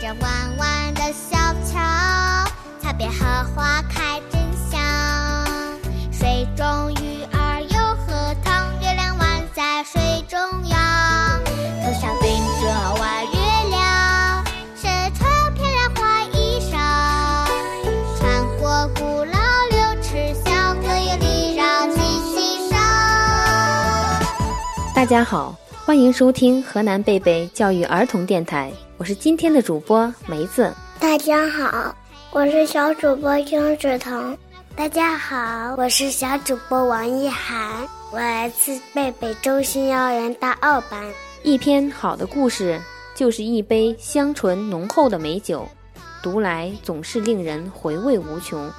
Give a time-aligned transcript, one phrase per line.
[0.00, 1.74] 着弯弯的小桥，
[2.80, 4.40] 擦边荷花开真
[4.70, 4.80] 香。
[6.12, 10.38] 水中鱼儿游荷塘，月亮弯在水中
[10.68, 10.78] 央。
[11.82, 12.30] 头上顶
[12.60, 13.38] 着弯月
[13.70, 14.44] 亮，
[14.76, 16.78] 身穿漂亮花衣裳。
[18.16, 19.36] 穿过古老
[19.70, 22.78] 六尺巷，更有礼让你欣赏。
[24.94, 25.56] 大家好，
[25.88, 30.70] 欢迎收听河南贝贝教育儿童电台，我是今天的主播梅子。
[31.00, 31.96] 大家好，
[32.30, 34.36] 我是小主播邱志腾。
[34.76, 41.02] 大家好，我是小主播王一涵，我来自贝贝中心幼儿园大二班。
[41.42, 42.78] 一篇好的故事
[43.14, 45.66] 就是一杯香醇浓厚的美酒，
[46.22, 48.70] 读来总是令人回味无穷。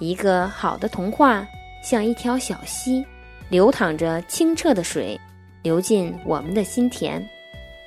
[0.00, 1.46] 一个好的童话
[1.84, 3.06] 像一条小溪，
[3.48, 5.16] 流淌着清澈的水，
[5.62, 7.26] 流进我们的心田。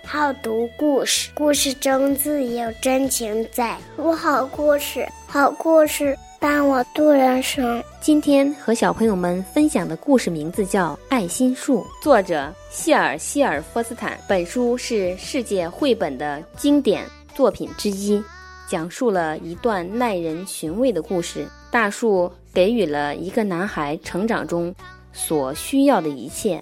[0.03, 3.77] 好读故事，故事中自有真情在。
[3.95, 7.83] 读好故事，好故事伴我度人生。
[8.01, 14.19] 今天和小朋友们分享的故事名字叫《爱心树》，作者谢尔希尔弗斯坦。
[14.27, 17.05] 本书是世界绘本的经典
[17.35, 18.21] 作品之一，
[18.67, 21.47] 讲述了一段耐人寻味的故事。
[21.69, 24.73] 大树给予了一个男孩成长中
[25.13, 26.61] 所需要的一切，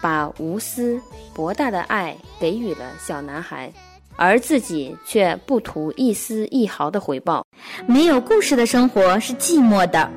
[0.00, 1.00] 把无私
[1.34, 3.72] 博大的爱给予了小男孩，
[4.16, 7.44] 而自己却不图一丝一毫的回报。
[7.86, 10.10] 没有故事的生活是寂寞的，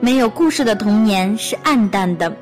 [0.00, 2.34] 没有故事的童年是暗淡的。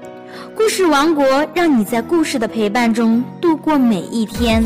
[0.54, 4.64] 故事王国让你在故事的陪伴中度过每一天。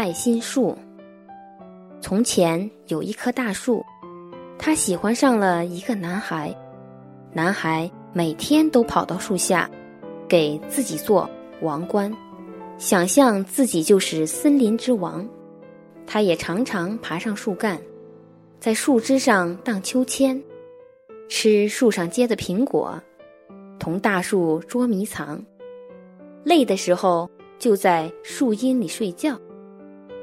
[0.00, 0.74] 爱心树。
[2.00, 3.84] 从前有一棵大树，
[4.58, 6.56] 它喜欢上了一个男孩。
[7.34, 9.70] 男孩每天都跑到树下，
[10.26, 11.28] 给自己做
[11.60, 12.10] 王冠，
[12.78, 15.28] 想象自己就是森林之王。
[16.06, 17.78] 他也常常爬上树干，
[18.58, 20.42] 在树枝上荡秋千，
[21.28, 22.98] 吃树上结的苹果，
[23.78, 25.44] 同大树捉迷藏。
[26.42, 29.38] 累的时候，就在树荫里睡觉。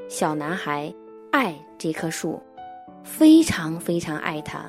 [0.08, 0.92] 小男孩
[1.30, 2.42] 爱这棵树，
[3.04, 4.60] 非常非常爱它。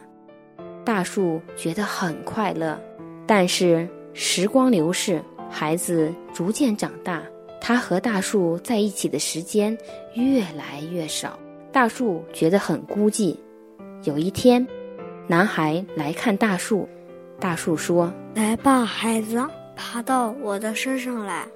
[0.84, 2.78] 大树觉得很快乐，
[3.26, 7.24] 但是时光流逝，孩子逐渐长大，
[7.62, 9.78] 他和大树在一起的时间
[10.14, 11.40] 越来越少。
[11.72, 13.34] 大树觉得很孤寂。
[14.04, 14.66] 有一天，
[15.26, 16.88] 男孩来看大树，
[17.40, 19.42] 大树说来吧，孩子，
[19.76, 21.48] 爬到我的身上来，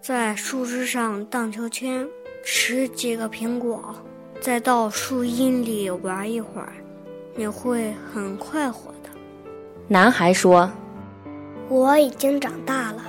[0.00, 2.06] 在树枝上荡秋千，
[2.48, 3.92] 吃几个苹果，
[4.40, 6.74] 再到树荫里玩一会儿，
[7.34, 9.10] 你会很快活的。
[9.88, 10.70] ：“男孩说，
[11.68, 13.02] 我已经长大了，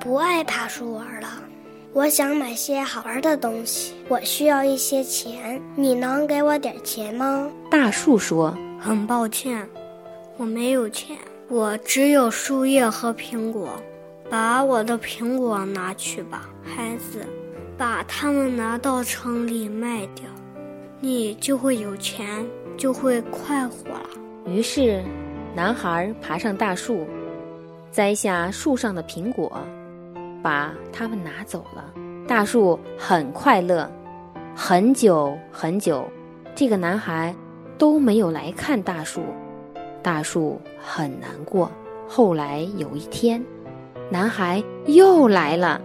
[0.00, 1.28] 不爱爬树玩了。
[1.92, 7.48] 我想买些好玩的东西，我需要一些钱，你能给我点钱吗？
[7.70, 9.64] 大树说，很抱歉，
[10.36, 11.16] 我没有钱，
[11.48, 13.68] 我只有树叶和苹果。
[14.28, 17.24] 把我的苹果拿去吧，孩子，
[17.78, 20.24] 把它们拿到城里卖掉，
[21.00, 24.08] 你就会有钱，就会快活了。
[24.46, 25.04] 于是，
[25.54, 27.06] 男孩爬上大树，
[27.92, 29.60] 摘下树上的苹果，
[30.42, 31.92] 把它们拿走了。
[32.26, 33.90] 大树很快乐。
[34.58, 36.08] 很久很久，
[36.54, 37.34] 这个男孩
[37.76, 39.20] 都没有来看大树，
[40.02, 41.70] 大树很难过。
[42.08, 43.44] 后来有一天，
[44.08, 45.78] 男孩又来了，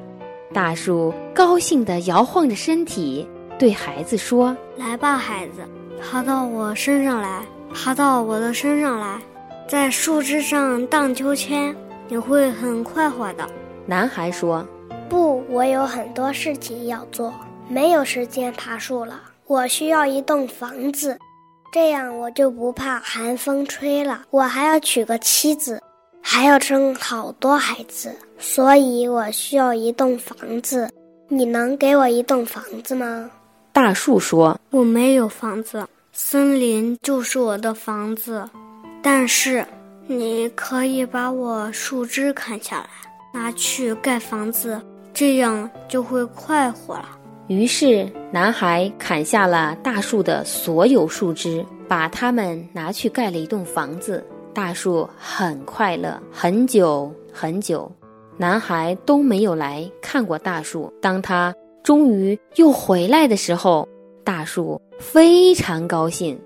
[0.54, 5.62] 大树高兴地摇晃着身体，对孩子说来吧，孩子，
[6.02, 7.42] 爬到我身上来，
[7.74, 9.20] 爬到我的身上来，
[9.68, 11.74] 在树枝上荡秋千，
[12.10, 13.48] 你会很快活的。
[13.88, 14.66] ：“男孩说，
[15.08, 17.34] 不，我有很多事情要做，
[17.70, 19.22] 没有时间爬树了。
[19.48, 21.18] 我需要一栋房子，
[21.72, 24.24] 这样我就不怕寒风吹了。
[24.30, 25.82] 我还要娶个妻子，
[26.22, 30.90] 还要生好多孩子，所以我需要一栋房子。
[31.28, 33.30] 你能给我一栋房子吗？
[33.74, 38.48] 大树说，我没有房子，森林就是我的房子，
[39.02, 39.66] 但是
[40.08, 42.90] 你可以把我树枝砍下来，
[43.34, 44.80] 拿去盖房子，
[45.14, 47.18] 这样就会快活了。
[47.48, 54.26] 于是，男孩砍下了大树的所有树枝，把它们拿去盖了一栋房子。
[54.54, 57.92] 大树很快乐，很久很久，
[58.38, 60.92] 男孩都没有来看过大树。
[61.02, 61.54] 当他
[61.84, 63.88] 终于又回来的时候，
[64.24, 66.40] 大树非常高兴，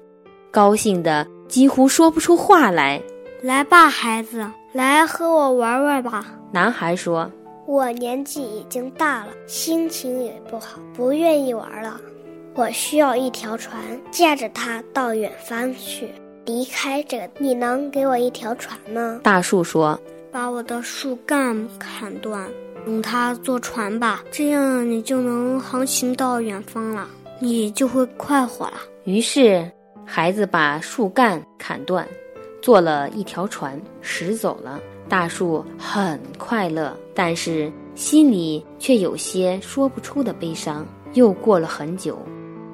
[0.51, 3.01] 高兴的几乎说不出话来。
[3.41, 6.25] 来吧，孩子，来和我玩玩吧。
[6.51, 7.29] 男孩说
[7.67, 11.99] 我年纪已经大了，心情也不好，不愿意玩了。
[12.53, 13.81] 我需要一条船，
[14.11, 16.09] 驾着它到远方去，
[16.45, 17.30] 离开这个。
[17.38, 19.19] 你能给我一条船吗：“？
[19.24, 20.00] 大树说，
[20.31, 22.50] 把我的树干砍断，
[22.86, 27.07] 用它做船吧，这样你就能航行到远方了，
[27.39, 28.77] 你就会快活了。
[29.06, 29.69] 于是
[30.06, 32.07] 孩子把树干砍断，
[32.62, 34.80] 做了一条船，驶走了。
[35.07, 40.86] 大树很快乐，但是心里却有些说不出的悲伤。
[41.13, 42.19] 又过了很久，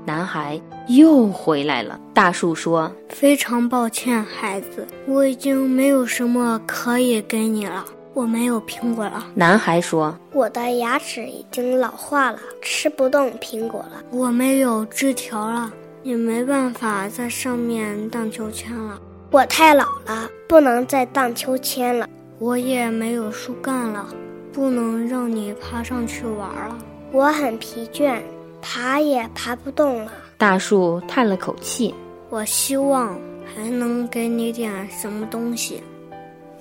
[0.06, 2.00] 男孩又回来了。
[2.14, 7.86] 大树说非常抱歉，孩子，我已经没有什么可以给你了。
[8.14, 9.26] 我没有苹果了。
[9.34, 14.04] ：“男孩说，我的牙齿已经老化了，吃不动苹果了。
[14.12, 15.72] 我没有枝条了，
[16.04, 19.00] 也没办法在上面荡秋千了。
[19.32, 22.06] 我太老了，不能再荡秋千了。
[22.38, 24.06] 我也没有树干了，
[24.52, 26.78] 不能让你爬上去玩了。
[27.14, 28.20] 我很疲倦，
[28.62, 30.12] 爬也爬不动了。
[30.38, 31.94] 大树叹了口气。
[32.30, 33.20] 我希望
[33.54, 35.84] 还能给你点什么东西，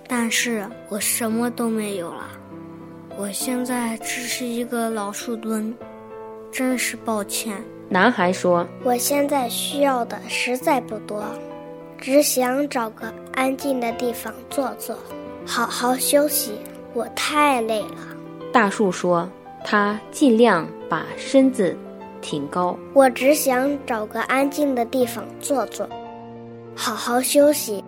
[0.09, 2.29] 但是我什么都没有了。
[3.17, 5.73] 我现在只是一个老树墩，
[6.51, 7.63] 真是抱歉。
[7.89, 11.25] 男孩说我现在需要的实在不多，
[11.99, 14.97] 只想找个安静的地方坐坐，
[15.47, 16.53] 好好休息。
[16.95, 17.99] 我太累了
[18.53, 19.29] ，：“大树说，
[19.65, 21.77] 他尽量把身子
[22.21, 22.79] 挺高。
[22.95, 25.89] 我只想找个安静的地方坐坐，
[26.75, 27.83] 好好休息。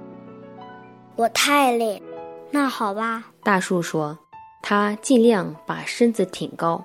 [1.17, 2.03] 我太累。
[2.51, 4.19] 那好吧，大树说，
[4.61, 6.85] 他尽量把身子挺高。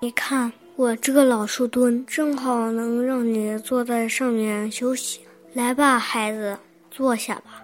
[0.00, 5.20] 你看，我这个老树墩正好能让你坐在上面休息。
[5.52, 6.56] 来吧，孩子，
[6.90, 7.62] 坐下吧，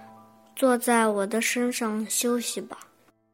[0.56, 2.78] 坐在我的身上休息吧。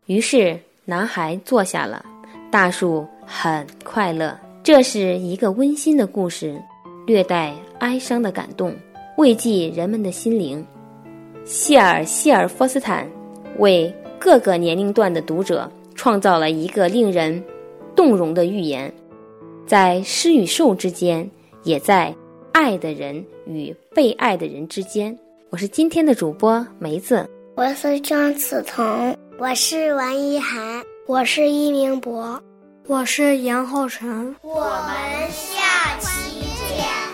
[0.07, 2.05] 于是，男孩坐下了。
[2.51, 4.39] 大树很快乐。
[4.63, 6.61] 这是一个温馨的故事，
[7.07, 8.75] 略带哀伤的感动，
[9.17, 10.65] 慰藉人们的心灵。
[11.47, 13.11] 谢尔希尔佛斯坦
[13.59, 17.43] 为各个年龄段的读者创造了一个令人
[17.97, 18.93] 动容的寓言，
[19.67, 21.29] 在施与受之间，
[21.65, 22.15] 也在
[22.53, 25.19] 爱的人与被爱的人之间。
[25.49, 27.27] 我是今天的主播梅子。
[27.57, 32.41] 我是张子彤，我是王一涵，我是一明博，
[32.87, 34.35] 我是杨浩辰。
[34.43, 37.10] 我们下期见。